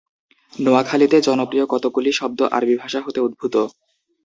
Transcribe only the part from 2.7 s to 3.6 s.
ভাষা হতে উদ্ভূত।